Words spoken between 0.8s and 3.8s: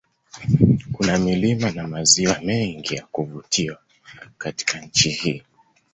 Kuna milima na maziwa mengi ya kuvutiw